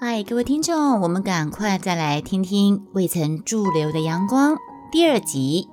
[0.00, 4.54] 嗨，各位听众，我们赶快再来听听《未曾驻留的阳光》
[4.92, 5.68] 第二集。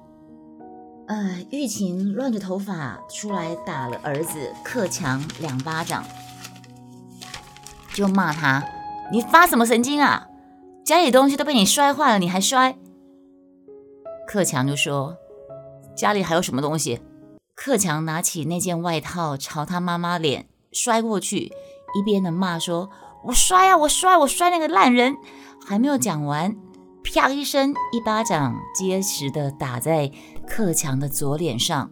[1.06, 6.04] 呃，玉琴乱着头发出来打了儿子克强两巴掌，
[7.94, 8.64] 就骂他
[9.14, 10.26] ：“你发什么神经啊？
[10.84, 12.80] 家里东西都被你摔坏了，你还摔？”
[14.28, 15.18] 克强就说
[15.96, 17.00] ：“家里还有什么东西？”
[17.54, 21.54] 克强拿起那件外套朝他妈妈脸摔过去，
[21.94, 22.90] 一边的骂说。
[23.26, 23.78] 我摔啊！
[23.78, 24.18] 我摔！
[24.20, 25.18] 我摔那个烂人！
[25.66, 26.56] 还没有讲完，
[27.04, 30.12] 啪一声，一巴掌结实的打在
[30.48, 31.90] 克强的左脸上。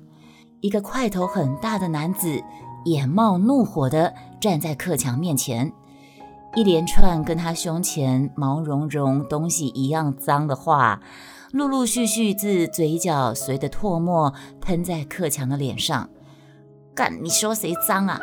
[0.61, 2.41] 一个块头很大的男子
[2.85, 5.73] 眼冒怒火的站在克强面前，
[6.55, 11.01] 一连串跟他胸前毛茸茸东西一样脏的话，
[11.51, 16.09] 陆陆续续自嘴角随着唾沫喷在克强的脸上。
[16.93, 17.23] 干！
[17.23, 18.19] 你说谁脏啊？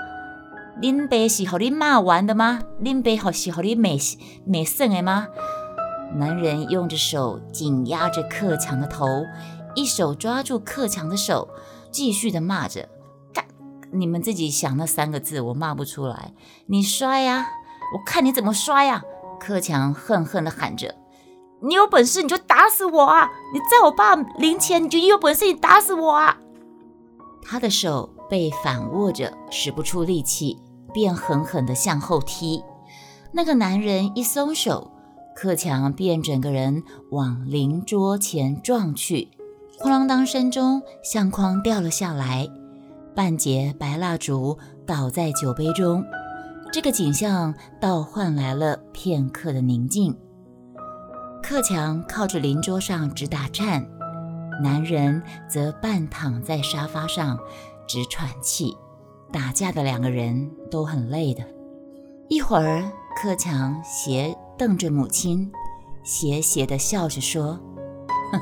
[0.80, 2.60] 林北是和你骂完的吗？
[2.78, 3.98] 林北好是和你美
[4.46, 5.28] 美胜的吗？
[6.14, 9.06] 男人用着手紧压着克强的头，
[9.74, 11.48] 一手抓住克强的手，
[11.90, 12.88] 继续的骂着
[13.34, 13.44] ：“干！
[13.92, 16.32] 你们自己想那三个字，我骂不出来。
[16.66, 17.46] 你摔呀！
[17.94, 19.02] 我看你怎么摔呀！”
[19.38, 20.94] 克强恨恨的喊着
[21.60, 23.28] ：“你有本事你就打死我啊！
[23.52, 26.38] 你在我爸临前你就有本事你打死我啊！”
[27.44, 30.58] 他的手被反握着，使不出力气。
[30.90, 32.62] 便狠狠地向后踢，
[33.32, 34.90] 那个男人一松手，
[35.34, 39.28] 克强便整个人往灵桌前撞去，
[39.78, 42.48] 哐啷当声中，相框掉了下来，
[43.14, 46.04] 半截白蜡烛倒在酒杯中。
[46.72, 50.16] 这个景象倒换来了片刻的宁静。
[51.42, 53.84] 克强靠着灵桌上直打颤，
[54.62, 57.36] 男人则半躺在沙发上
[57.88, 58.76] 直喘气。
[59.32, 61.44] 打架的两个人都很累的。
[62.28, 65.50] 一会儿，克强斜瞪着母亲，
[66.02, 67.58] 斜斜地笑着说
[68.32, 68.40] ：“哼，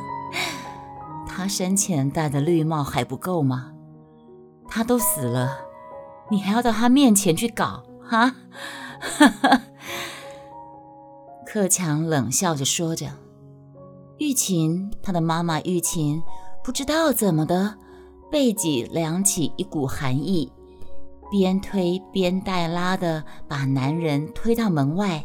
[1.28, 3.72] 他生前戴的绿帽还不够吗？
[4.68, 5.58] 他都死了，
[6.30, 7.82] 你还要到他面前去搞？
[8.02, 8.36] 哈！”
[11.46, 13.06] 克强冷笑着说着。
[14.18, 16.22] 玉琴，他的妈妈玉琴，
[16.62, 17.76] 不知道怎么的，
[18.30, 20.52] 背脊凉起一股寒意。
[21.30, 25.24] 边推边带拉的把男人推到门外，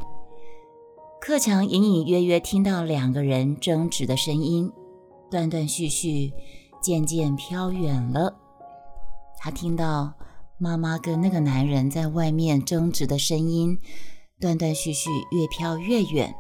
[1.22, 4.72] 克强隐隐约约听到两个人争执的声音，
[5.32, 6.34] 断断续续，
[6.82, 8.36] 渐渐飘远了。
[9.40, 10.14] 他听到
[10.58, 13.80] 妈妈跟那个男人在外面争执的声音，
[14.40, 16.36] 断断续续，越飘越远。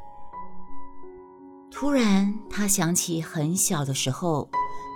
[1.71, 4.49] 突然，他想起很小的时候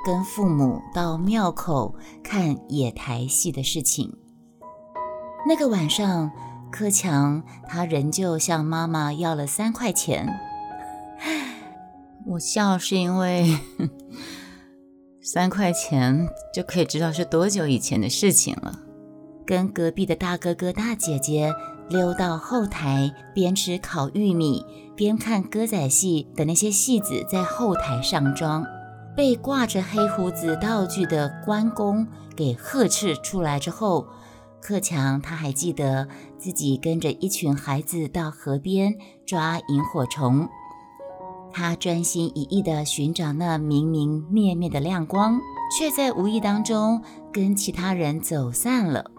[0.06, 4.16] 跟父母到庙口看野台戏的事情。
[5.46, 6.32] 那个晚上，
[6.72, 10.28] 柯强他仍旧向妈妈要了三块钱。
[12.26, 13.58] 我笑是因为
[15.22, 18.80] 三块钱就可以知道是多久以前的事情了。
[19.46, 21.54] 跟隔壁的大哥哥大姐姐
[21.88, 24.66] 溜到后台，边吃烤玉米
[24.98, 28.66] 边看歌仔戏的那些戏子在后台上妆，
[29.16, 32.06] 被挂着黑胡子道具的关公
[32.36, 34.06] 给呵斥出来之后。
[34.62, 36.08] 克强他还记得
[36.38, 38.96] 自己跟着一群孩子到河边
[39.26, 40.48] 抓萤火虫，
[41.54, 45.40] 他专心一意地寻找那明明灭灭的亮光，
[45.78, 47.02] 却在无意当中
[47.32, 49.10] 跟其他人走散了。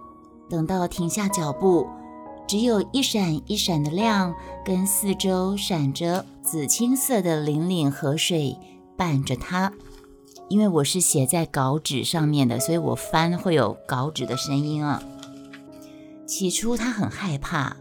[0.50, 1.87] 等到停下脚步，
[2.47, 4.34] 只有一闪一闪的亮，
[4.65, 8.56] 跟四周闪着紫青色的粼粼河水
[8.97, 9.72] 伴着他。
[10.49, 15.03] 因为我是写在稿纸上面的，所以我翻会有稿纸的声音啊。
[16.28, 17.75] 起初他很害怕，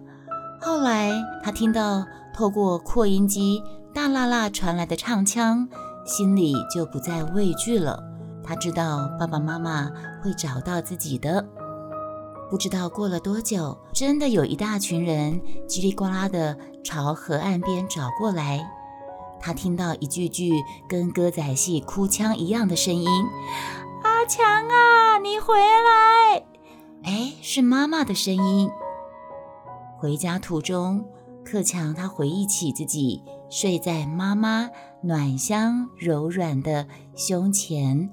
[0.62, 1.12] 后来
[1.44, 3.62] 他听到透过扩音机
[3.94, 5.68] 大啦啦传来的唱腔，
[6.06, 8.02] 心里就不再畏惧了。
[8.42, 9.92] 他知道爸爸妈妈
[10.24, 11.46] 会找到自己的。
[12.50, 18.66] 不知道过了多久，真的有一大群人叽里呱啦的朝河岸边找过来。
[19.42, 20.54] 他听到一句句
[20.88, 23.10] 跟歌仔戏哭腔一样的声音
[24.04, 26.46] ：“阿强啊，你回来！”
[27.08, 28.70] 哎，是妈妈的声音。
[29.98, 31.06] 回家途中，
[31.46, 34.70] 克强他回忆起自己睡在妈妈
[35.02, 38.10] 暖香柔软的胸前，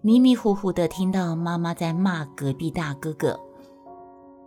[0.00, 3.38] 迷迷糊糊的听到妈妈在骂隔壁大哥哥，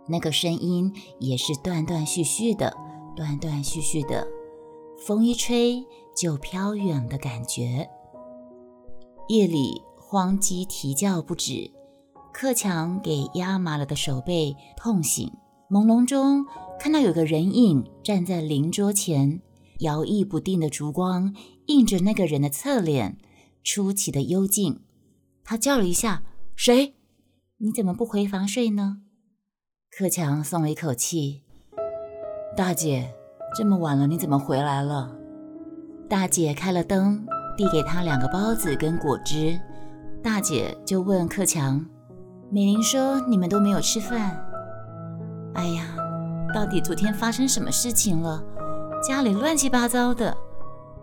[0.08, 2.76] 那个声音也是断断续续的，
[3.14, 4.26] 断断续续的，
[4.98, 5.86] 风一吹
[6.16, 7.88] 就飘远的感觉。
[9.28, 11.75] 夜里荒鸡啼叫不止。
[12.38, 15.32] 克强给压麻了的手背痛醒，
[15.70, 16.44] 朦胧中
[16.78, 19.40] 看到有个人影站在灵桌前，
[19.78, 21.34] 摇曳不定的烛光
[21.68, 23.16] 映着那个人的侧脸，
[23.64, 24.82] 出奇的幽静。
[25.44, 26.24] 他叫了一下
[26.54, 26.96] ：“谁？
[27.56, 28.98] 你怎么不回房睡呢？”
[29.90, 31.42] 克强松了一口气
[32.54, 33.14] ：“大姐，
[33.56, 35.16] 这么晚了，你怎么回来了？”
[36.06, 39.58] 大姐开了灯，递给他两个包子跟果汁。
[40.22, 41.82] 大姐就问克强
[42.50, 44.42] ：“美玲说你们都没有吃饭。”
[45.54, 45.96] 哎呀，
[46.54, 48.42] 到底昨天发生什么事情了？
[49.02, 50.36] 家里乱七八糟的。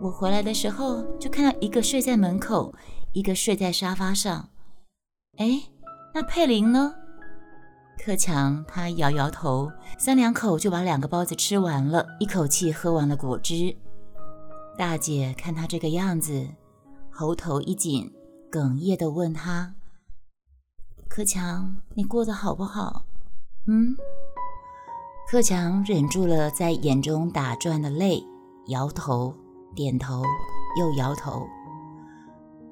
[0.00, 2.74] 我回来的时候就看到一个睡在门口，
[3.12, 4.48] 一个睡在沙发上。
[5.38, 5.62] 哎，
[6.12, 6.94] 那佩玲呢？
[8.04, 13.74] 克强他摇摇头，三两口就把两个包子吃完了，一口气喝完了果汁。
[14.76, 16.48] 大姐看他这个样子，
[17.10, 18.12] 喉头一紧，
[18.50, 19.74] 哽咽地问他
[21.08, 23.04] ：“克强，你过得好不好？”
[23.66, 23.96] 嗯。
[25.26, 28.22] 克强忍住了在眼中打转的泪，
[28.66, 29.34] 摇头、
[29.74, 30.22] 点头
[30.78, 31.46] 又摇头。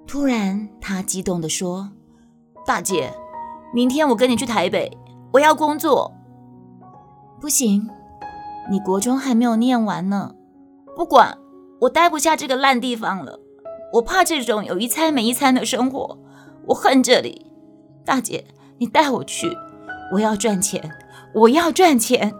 [0.06, 1.90] 突然，他激动地说
[2.66, 3.14] ：“大姐，
[3.72, 4.98] 明天我跟你去台北，
[5.32, 6.12] 我要工作。
[7.40, 7.88] ”“不行，
[8.70, 10.34] 你国中还没有念完呢。
[10.94, 11.38] ”“不管，
[11.80, 13.40] 我待不下这个烂地方了。
[13.94, 16.18] 我怕这种有一餐没一餐的生活，
[16.66, 17.46] 我恨这里。
[18.04, 18.44] 大姐，
[18.78, 19.56] 你带我去，
[20.12, 20.90] 我要赚钱，
[21.34, 22.34] 我要赚钱。”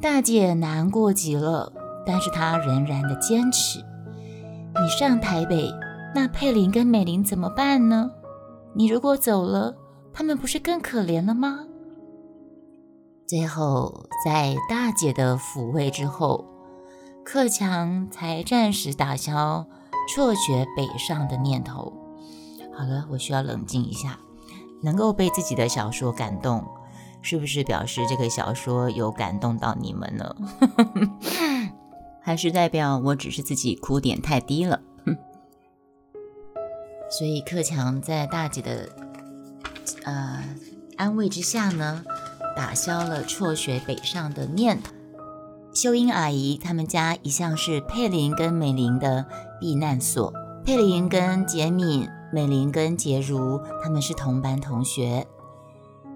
[0.00, 1.72] 大姐难过极了，
[2.04, 3.78] 但是她仍然的坚持。
[3.78, 5.72] 你上台北，
[6.14, 8.10] 那佩林跟美玲怎么办呢？
[8.74, 9.74] 你如果走了，
[10.12, 11.60] 他们不是更可怜了吗？
[13.26, 16.44] 最后，在大姐的抚慰之后，
[17.24, 19.66] 克强才暂时打消
[20.14, 21.92] 辍学北上的念头。
[22.76, 24.18] 好了，我需要冷静一下，
[24.82, 26.64] 能够被自己的小说感动。
[27.22, 30.36] 是不是表示这个小说有感动到你们呢？
[32.22, 34.80] 还是代表我只是自己哭点太低了？
[37.10, 38.88] 所以克强在大姐的
[40.04, 40.44] 呃
[40.96, 42.04] 安慰之下呢，
[42.54, 44.92] 打消了辍学北上的念头。
[45.74, 49.26] 秀英阿姨他们家一向是佩林跟美玲的
[49.60, 50.32] 避难所。
[50.64, 55.26] 佩林跟杰敏，美玲跟杰如，他们是同班同学。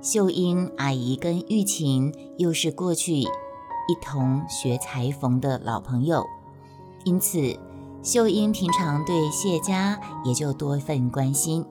[0.03, 3.27] 秀英阿姨跟玉琴又是过去一
[4.01, 6.25] 同学裁缝的老朋友，
[7.05, 7.59] 因此
[8.03, 11.65] 秀英平常对谢家也就多份关心。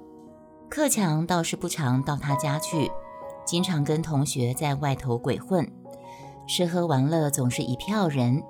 [0.70, 2.92] 克强倒是不常到他家去，
[3.46, 5.68] 经常跟同学在外头鬼混，
[6.48, 8.44] 吃喝玩乐总是一票人。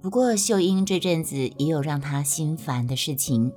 [0.00, 3.52] 不过秀英这阵子也有让她心烦的事情。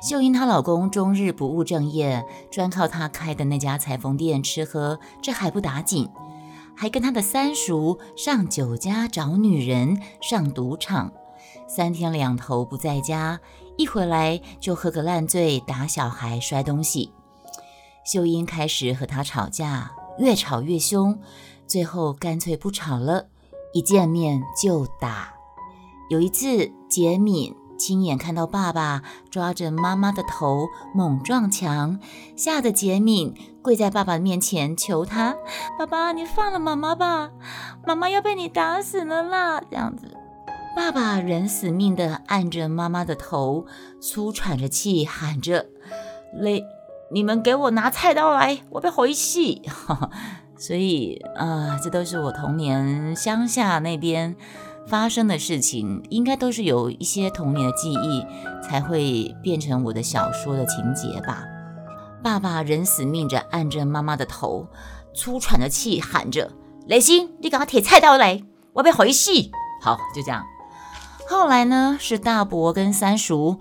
[0.00, 6.08] 秀英她老公终日不务正业，专靠她开的那家裁缝店吃喝，这还不打紧，
[6.76, 11.12] 还跟他的三叔上酒家找女人，上赌场，
[11.66, 13.40] 三天两头不在家，
[13.76, 17.12] 一回来就喝个烂醉，打小孩，摔东西。
[18.04, 21.18] 秀英开始和他吵架，越吵越凶，
[21.66, 23.26] 最后干脆不吵了，
[23.74, 25.34] 一见面就打。
[26.08, 27.54] 有一次，杰敏。
[27.78, 32.00] 亲眼看到爸爸抓着妈妈的头猛撞墙，
[32.36, 35.36] 吓得杰敏跪在爸爸面前求他
[35.78, 37.30] ：“爸爸，你放了妈妈吧，
[37.86, 40.16] 妈妈要被你打死了啦！”这样子，
[40.76, 43.66] 爸爸仍死命地按着妈妈的头，
[44.00, 45.66] 粗喘着气喊着
[46.34, 46.64] ：“嘞，
[47.12, 49.62] 你们给我拿菜刀来，我被回去。”
[50.58, 54.34] 所以啊，这都是我童年乡下那边。
[54.88, 58.24] 发生的事情应该都是有一些童年的记忆，
[58.62, 61.44] 才会变成我的小说的情节吧。
[62.22, 64.66] 爸爸仍死命着按着妈妈的头，
[65.14, 66.50] 粗喘着气喊着
[66.88, 68.42] ：“雷星，你赶快铁菜刀来，
[68.72, 70.44] 我要回戏。”好，就这样。
[71.28, 73.60] 后来呢，是大伯跟三叔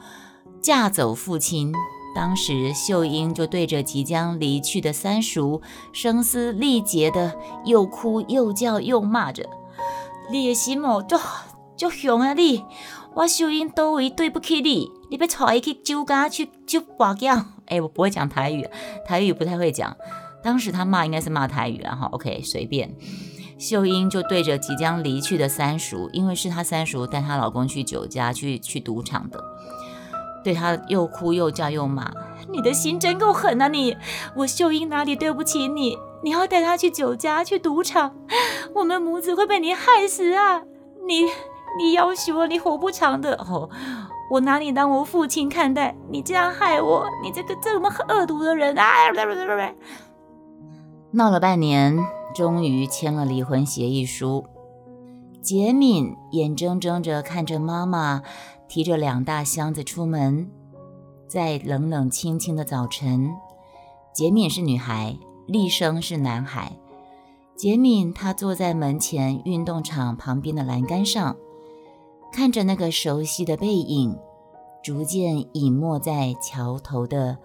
[0.61, 1.73] 嫁走父亲，
[2.15, 9.47] 当时秀英就对着即将离去的三叔声嘶力竭的又哭又叫又骂着。
[10.29, 11.17] 你的心哦，就
[11.75, 12.33] 就凶啊！
[12.33, 12.65] 你，
[13.15, 17.53] 我秀英都为对不起你，你要带伊去酒家去酒拔奖。
[17.67, 18.67] 哎，我不会讲台语，
[19.05, 19.95] 台语不太会讲。
[20.43, 22.95] 当时他骂应该是骂台语啊，哈，OK，随便。
[23.57, 29.43] 秀英就对着即将离去的三叔，因为是她三叔带她老公去酒家去去赌场的，
[30.43, 32.11] 对她又哭又叫又骂。
[32.49, 33.67] 你的心真够狠啊！
[33.67, 33.97] 你，
[34.35, 35.97] 我秀英哪里对不起你？
[36.23, 38.15] 你要带他去酒家去赌场，
[38.73, 40.63] 我们母子会被你害死啊！
[41.05, 41.23] 你，
[41.77, 43.69] 你要求我，你活不长的哦！
[44.31, 48.85] 我拿你当我父亲看待，你这样害我，你这个这么恶毒的人啊！
[51.11, 51.97] 闹了半年，
[52.35, 54.45] 终于签了离婚协议书。
[55.41, 58.21] 杰敏眼睁睁着看着妈妈
[58.67, 60.51] 提着两大箱子出门，
[61.29, 63.29] 在冷冷清清的早晨，
[64.13, 66.77] 杰敏是女孩，厉声是男孩。
[67.55, 71.35] 杰敏他坐在门前运动场旁边的栏杆上，
[72.31, 74.15] 看着那个熟悉的背影。
[74.83, 77.39] 逐渐隐没在桥头的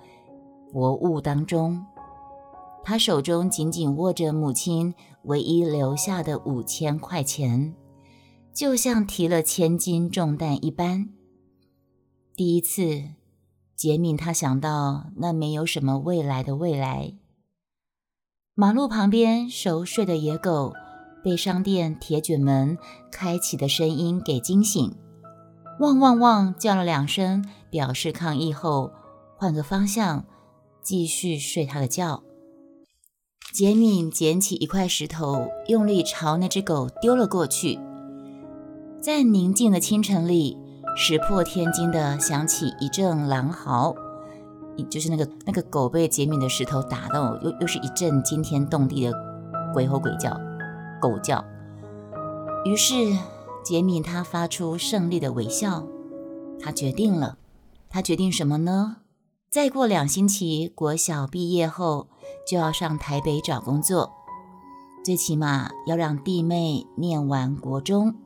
[0.73, 1.85] 薄雾当中，
[2.85, 7.75] 他手中紧紧握着母亲唯一留下的五千块钱，
[8.52, 11.09] 就像提了千斤重担一般。
[12.37, 13.02] 第一次，
[13.75, 17.14] 杰敏他想到那没有什么未来的未来。
[18.54, 20.75] 马路旁边熟睡的野狗
[21.25, 22.76] 被商店铁卷门
[23.11, 24.94] 开启的声音给惊醒。
[25.80, 26.54] 汪汪汪！
[26.59, 28.92] 叫了两声，表示抗议后，
[29.38, 30.26] 换个方向，
[30.82, 32.23] 继续睡他的觉。
[33.54, 37.78] 杰敏捡起一块石头，用力朝那只狗丢了过去。
[39.00, 40.59] 在宁静的清晨里，
[40.94, 43.94] 石破天惊地响起一阵狼嚎，
[44.85, 49.12] 就是那个那个狗被杰敏的石头打到，又又是一阵惊天动地的
[49.75, 50.38] 鬼吼鬼叫、
[51.00, 51.45] 狗叫。
[52.64, 52.95] 于是。
[53.64, 55.87] 杰米他发出胜利的微笑，
[56.59, 57.38] 他决定了，
[57.88, 58.97] 他决定什么呢？
[59.49, 62.09] 再过两星期，国小毕业后
[62.45, 64.11] 就要上台北找工作，
[65.05, 68.17] 最起码要让弟妹念完国中。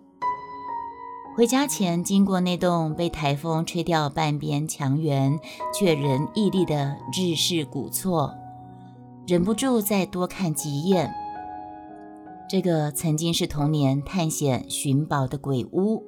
[1.36, 5.38] 回家前，经过那栋被台风吹掉半边墙垣
[5.70, 8.32] 却仍屹立的日式古厝，
[9.26, 11.12] 忍不住再多看几眼。
[12.48, 16.02] 这个曾经是童年探险寻宝的鬼屋，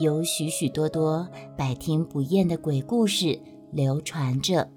[0.00, 3.40] 有许许多多百听不厌的鬼故事
[3.70, 4.68] 流传着。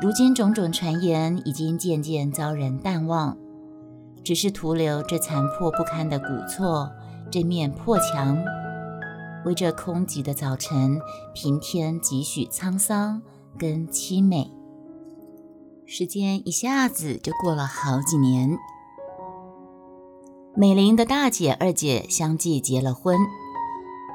[0.00, 3.36] 如今种种传言已经渐渐遭人淡忘，
[4.22, 6.88] 只是徒留这残破不堪的古厝，
[7.32, 8.40] 这面破墙，
[9.44, 11.00] 为这空寂的早晨
[11.34, 13.22] 平添几许沧桑
[13.58, 14.50] 跟凄美。
[15.86, 18.56] 时间一下子就过了好几年。
[20.54, 23.16] 美玲的大姐、二姐相继结了婚，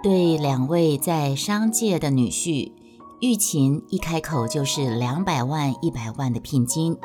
[0.04, 2.72] 对两位在商界的女婿，
[3.22, 6.98] 玉琴一开口就是两百万、一百万的聘金。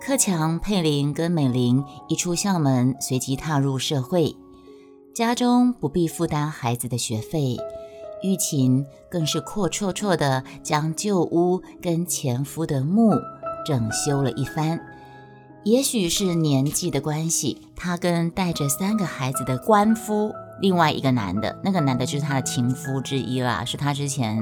[0.00, 4.34] 克强、佩玲跟美玲一出校门，随即踏入社会，
[5.14, 7.58] 家中不必负担孩子的学费，
[8.22, 13.10] 玉琴更是阔绰绰的将旧屋跟前夫的墓
[13.66, 14.80] 整修了一番。
[15.64, 24.38] 也许是年纪的关系，她跟带着三个孩子的官夫，另外一个男的，那个男的就是她的情夫之一啦，是她之前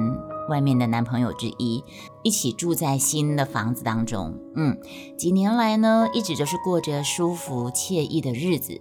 [0.49, 1.83] 外面的男朋友之一，
[2.23, 4.39] 一起住在新的房子当中。
[4.55, 4.79] 嗯，
[5.19, 8.81] 几年来呢，一直就是过着舒服惬意的日子。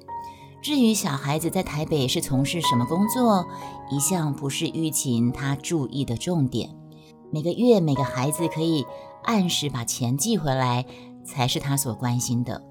[0.62, 3.46] 至于小孩子在台北是从事什么工作，
[3.92, 6.70] 一向不是玉琴她注意的重点。
[7.32, 8.86] 每个月每个孩子可以
[9.24, 10.86] 按时把钱寄回来。
[11.26, 12.64] 才是他所关心的。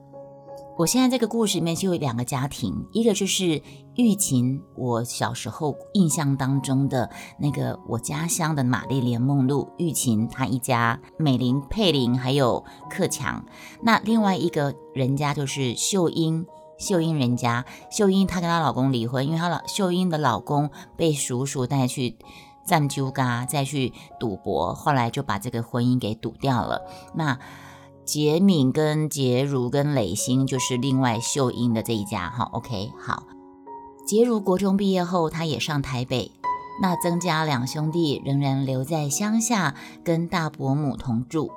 [0.76, 3.62] 我现在这个故事里面就有两个家庭，一个就是
[3.94, 13.44] 玉琴，我小时候印象当中的那个我家乡的玛丽莲梦露，玉琴她一家，美玲、佩玲还有克强。
[13.82, 16.44] 那另外一个人家就是秀英，
[16.78, 22.16] 秀英人家，秀英她跟她老公离婚，因为她老秀英的老公被叔叔带去
[22.64, 26.82] 占鸠嘎，再去赌博，后来就把这个婚姻给赌掉了。
[27.14, 27.38] 那。
[28.08, 33.24] 杰敏跟杰如跟磊星就是另外秀英的这一家哈，OK 好。
[34.06, 36.32] 杰如国中毕业后，他也上台北。
[36.80, 41.50] 那曾家两兄弟仍然留在乡下跟大伯母同住。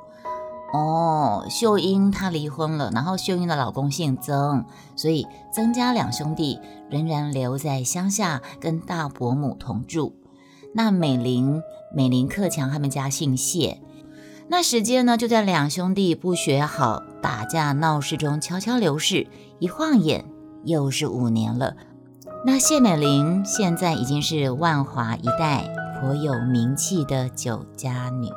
[0.74, 6.60] 哦，秀英她离婚了，然后秀英的老公姓曾，所以曾家两兄弟
[6.90, 10.16] 仍然留在乡下跟大伯母同住。
[10.74, 11.62] 那美玲、
[11.94, 13.82] 美玲克强他们家姓谢。
[14.48, 19.28] 那时间呢，就在两兄弟不学好、打架闹事中悄悄流逝。
[19.60, 20.26] 一晃眼，
[20.64, 21.76] 又是五年了。
[22.46, 28.30] 那谢美玲现在已经是万华一带颇有名气的酒家女。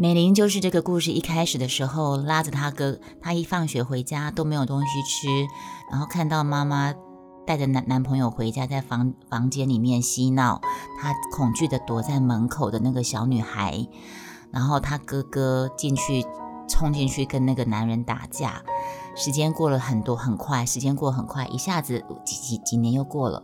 [0.00, 5.28] 美玲就是这个故事一开始的时候，拉着她哥，她一放学回家都没有东西吃，
[5.90, 6.94] 然后看到妈妈
[7.46, 10.62] 带着男男朋友回家，在房房间里面嬉闹，
[10.98, 13.86] 她恐惧的躲在门口的那个小女孩。
[14.50, 16.24] 然后他哥哥进去，
[16.66, 18.62] 冲进去跟那个男人打架。
[19.14, 23.42] 时间过了很多，很快，时间过很快，一下子几几几年又过了。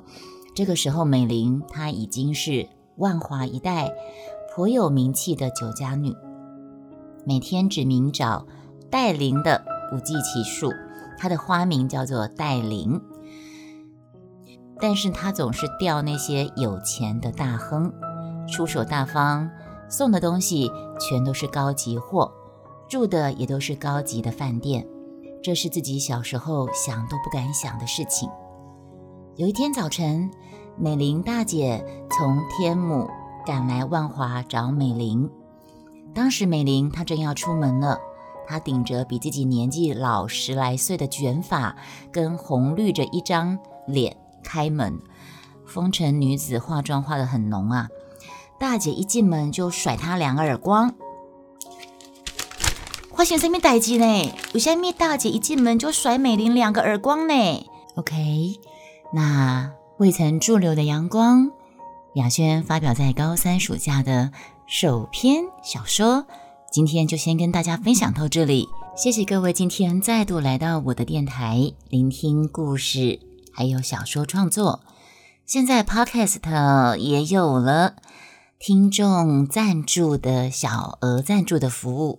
[0.54, 3.92] 这个时候，美玲她已经是万华一带
[4.54, 6.16] 颇有名气的酒家女，
[7.28, 8.46] 每天指名找
[8.88, 10.72] 带铃的不计其数。
[11.18, 13.00] 他的花名叫做戴琳，
[14.78, 17.92] 但是他总是钓那些有钱的大亨，
[18.46, 19.50] 出手大方，
[19.88, 22.30] 送的东西全都是高级货，
[22.86, 24.86] 住的也都是高级的饭店，
[25.42, 28.28] 这是自己小时候想都不敢想的事情。
[29.34, 30.30] 有一天早晨，
[30.78, 33.08] 美玲大姐从天母
[33.44, 35.30] 赶来万华找美玲，
[36.16, 38.00] 当时美玲她正要出门了。
[38.48, 41.76] 她顶着比自己年纪老十来岁的卷发，
[42.10, 44.98] 跟红绿着一张脸开门。
[45.66, 47.88] 风尘女子化妆化得很浓啊！
[48.58, 50.94] 大姐一进门就甩她两个耳光。
[53.14, 54.32] 发生什么代志呢？
[54.54, 57.34] 为什么大姐一进门就甩美玲两个耳光呢
[57.96, 58.58] ？OK，
[59.12, 61.50] 那未曾驻留的阳光，
[62.14, 64.30] 雅轩发表在高三暑假的
[64.66, 66.26] 首篇小说。
[66.72, 73.20] 今天就先跟大家分享到这里，谢谢各位今天再度来到我的电台，聆听故事，
[73.52, 74.80] 还有小说创作。
[75.46, 77.94] 现在 Podcast 也有了
[78.58, 82.18] 听众赞助的小额赞助的服务。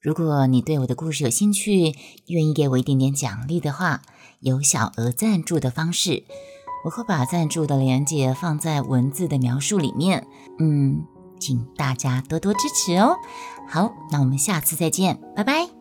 [0.00, 1.96] 如果你对我的故事有兴趣，
[2.28, 4.02] 愿意给我一点点奖励的话，
[4.38, 6.22] 有小额赞助的方式，
[6.84, 10.28] 我会把赞助的链接放在文字的描述里面。
[10.60, 11.04] 嗯。
[11.40, 13.16] 请大家多多支持哦！
[13.66, 15.79] 好，那我们下次再见，拜拜。